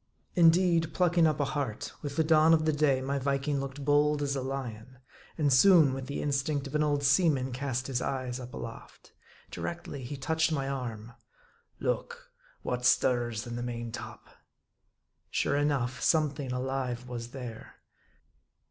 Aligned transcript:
84 0.00 0.06
M 0.06 0.06
A 0.06 0.16
R 0.16 0.24
D 0.24 0.30
I. 0.30 0.40
Indeed, 0.70 0.94
plucking 0.94 1.26
up 1.26 1.40
a 1.40 1.44
heart, 1.44 1.92
with 2.00 2.16
the 2.16 2.24
dawn 2.24 2.54
of 2.54 2.64
the 2.64 2.72
day 2.72 3.02
my 3.02 3.18
Viking 3.18 3.60
looked 3.60 3.84
bold 3.84 4.22
as 4.22 4.34
a 4.34 4.40
lion; 4.40 4.96
and 5.36 5.52
soon, 5.52 5.92
with 5.92 6.06
the 6.06 6.22
instinct 6.22 6.66
of 6.66 6.74
an 6.74 6.82
old 6.82 7.02
seaman 7.04 7.52
cast 7.52 7.86
his 7.86 8.00
eyes 8.00 8.40
up 8.40 8.54
aloft. 8.54 9.12
Directly, 9.50 10.02
he 10.02 10.16
touched 10.16 10.52
my 10.52 10.66
arm," 10.70 11.12
Look: 11.80 12.32
what 12.62 12.86
stirs 12.86 13.46
in 13.46 13.56
the, 13.56 13.62
main 13.62 13.92
top?" 13.92 14.30
Sure 15.30 15.56
enough, 15.58 16.00
something 16.00 16.50
alive 16.50 17.06
was 17.06 17.32
there. 17.32 17.74